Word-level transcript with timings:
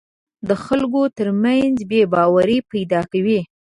جګړه 0.03 0.47
د 0.49 0.51
خلکو 0.65 1.01
تر 1.17 1.27
منځ 1.43 1.75
بې 1.89 2.01
باوري 2.13 2.57
پیدا 2.71 3.01
کوي 3.11 3.39